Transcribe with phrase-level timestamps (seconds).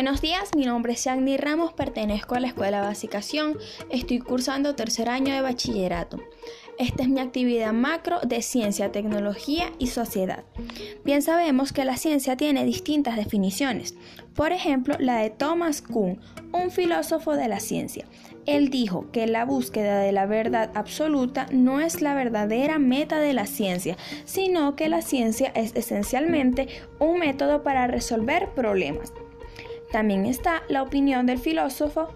[0.00, 3.58] Buenos días, mi nombre es Yagni Ramos, pertenezco a la Escuela Basicación,
[3.90, 6.18] estoy cursando tercer año de bachillerato.
[6.78, 10.44] Esta es mi actividad macro de ciencia, tecnología y sociedad.
[11.04, 13.94] Bien sabemos que la ciencia tiene distintas definiciones.
[14.34, 16.18] Por ejemplo, la de Thomas Kuhn,
[16.54, 18.06] un filósofo de la ciencia.
[18.46, 23.34] Él dijo que la búsqueda de la verdad absoluta no es la verdadera meta de
[23.34, 29.12] la ciencia, sino que la ciencia es esencialmente un método para resolver problemas.
[29.90, 32.08] También está la opinión del filósofo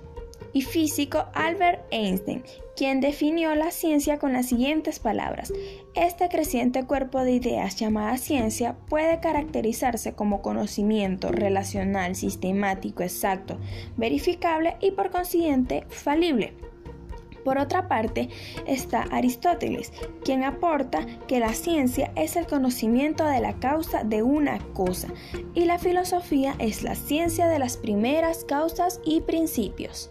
[0.53, 2.45] y físico Albert Einstein,
[2.77, 5.53] quien definió la ciencia con las siguientes palabras.
[5.95, 13.59] Este creciente cuerpo de ideas llamada ciencia puede caracterizarse como conocimiento relacional, sistemático, exacto,
[13.97, 16.55] verificable y por consiguiente falible.
[17.45, 18.31] Por otra parte,
[18.67, 19.93] está Aristóteles,
[20.25, 25.09] quien aporta que la ciencia es el conocimiento de la causa de una cosa
[25.55, 30.11] y la filosofía es la ciencia de las primeras causas y principios.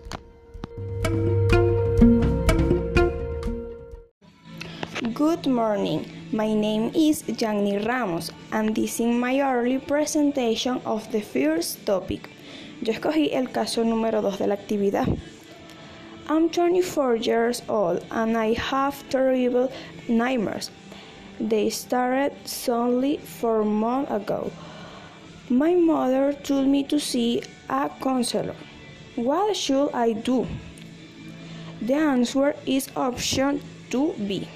[5.13, 6.01] Good morning.
[6.31, 12.29] My name is Jagni Ramos and this is my early presentation of the first topic.
[12.81, 15.07] Yo escogí el caso número 2 de la actividad.
[16.29, 19.71] I'm 24 years old and I have terrible
[20.07, 20.71] nightmares.
[21.37, 24.51] They started suddenly four months ago.
[25.49, 28.55] My mother told me to see a counselor.
[29.15, 30.47] What should I do?
[31.81, 34.47] The answer is option 2B.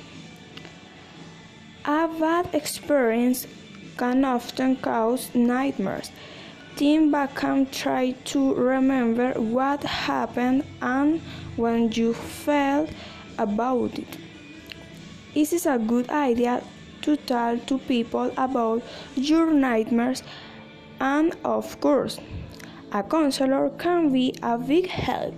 [1.83, 3.45] A bad experience
[3.97, 6.11] can often cause nightmares.
[6.77, 11.19] Back and try to remember what happened and
[11.55, 12.91] when you felt
[13.39, 14.17] about it.
[15.33, 16.61] It is a good idea
[17.01, 18.83] to tell to people about
[19.15, 20.21] your nightmares
[21.01, 22.19] and of course,
[22.91, 25.33] a counselor can be a big help.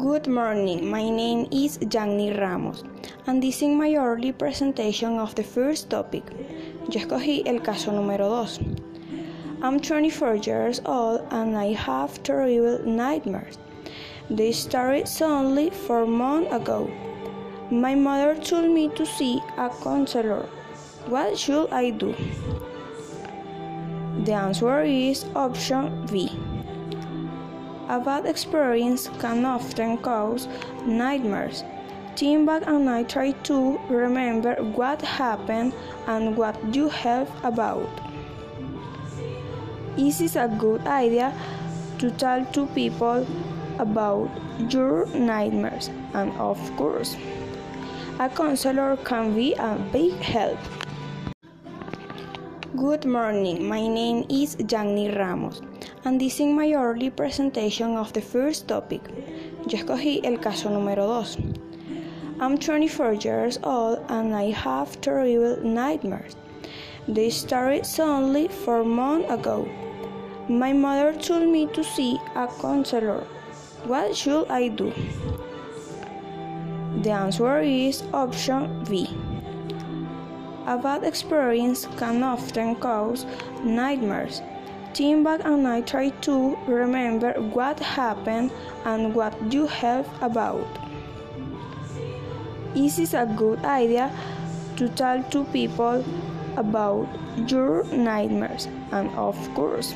[0.00, 2.82] Good morning, my name is Jagni Ramos
[3.28, 6.24] and this is my early presentation of the first topic.
[6.90, 8.81] Yo escogí el caso número 2.
[9.62, 13.58] I'm 24 years old and I have terrible nightmares.
[14.28, 16.90] They started suddenly four months ago.
[17.70, 20.48] My mother told me to see a counselor.
[21.06, 22.14] What should I do?
[24.24, 26.30] The answer is option B.
[27.88, 30.48] A bad experience can often cause
[30.86, 31.64] nightmares.
[32.16, 35.72] Think back and I try to remember what happened
[36.06, 37.88] and what you have about.
[39.94, 41.34] It is a good idea
[41.98, 43.26] to tell to people
[43.78, 44.30] about
[44.72, 47.14] your nightmares, and of course,
[48.18, 50.58] a counselor can be a big help.
[52.74, 55.60] Good morning, my name is Jagni Ramos,
[56.06, 59.02] and this is my early presentation of the first topic.
[59.68, 62.40] Yo escogí el caso número 2.
[62.40, 66.34] I'm 24 years old and I have terrible nightmares.
[67.08, 69.68] They started suddenly four months ago.
[70.48, 73.24] My mother told me to see a counselor.
[73.84, 74.92] What should I do?
[77.02, 79.08] The answer is option B.
[80.66, 83.26] A bad experience can often cause
[83.64, 84.40] nightmares.
[85.24, 88.52] Back and I try to remember what happened
[88.84, 90.66] and what you have about.
[92.76, 94.12] It is a good idea
[94.76, 96.04] to tell to people
[96.56, 97.08] about
[97.48, 99.94] your nightmares, and of course,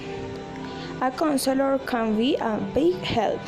[1.00, 3.40] a counselor can be a big help.